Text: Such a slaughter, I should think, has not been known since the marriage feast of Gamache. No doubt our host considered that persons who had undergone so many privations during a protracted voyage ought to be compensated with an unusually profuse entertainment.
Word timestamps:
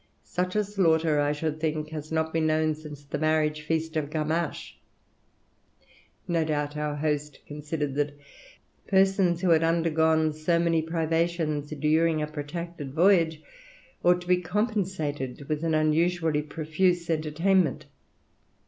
Such 0.25 0.55
a 0.55 0.63
slaughter, 0.63 1.19
I 1.19 1.31
should 1.31 1.59
think, 1.59 1.89
has 1.89 2.11
not 2.11 2.33
been 2.33 2.47
known 2.47 2.73
since 2.73 3.03
the 3.03 3.19
marriage 3.19 3.61
feast 3.61 3.95
of 3.95 4.09
Gamache. 4.09 4.79
No 6.27 6.43
doubt 6.43 6.75
our 6.75 6.95
host 6.95 7.37
considered 7.45 7.93
that 7.93 8.15
persons 8.87 9.41
who 9.41 9.51
had 9.51 9.61
undergone 9.61 10.33
so 10.33 10.57
many 10.57 10.81
privations 10.81 11.69
during 11.69 12.19
a 12.19 12.25
protracted 12.25 12.95
voyage 12.95 13.43
ought 14.03 14.21
to 14.21 14.27
be 14.27 14.41
compensated 14.41 15.47
with 15.47 15.63
an 15.63 15.75
unusually 15.75 16.41
profuse 16.41 17.07
entertainment. 17.07 17.85